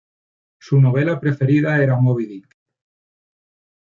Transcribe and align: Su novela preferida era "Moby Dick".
Su 0.57 0.81
novela 0.81 1.19
preferida 1.19 1.77
era 1.79 1.95
"Moby 1.95 2.25
Dick". 2.25 2.57